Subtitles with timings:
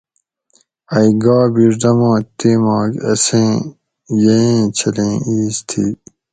[0.97, 2.03] ائ گا بیڛدوں
[2.37, 3.53] تیماک اسیں
[4.21, 5.85] ییٔیں چھلیں ایس تھی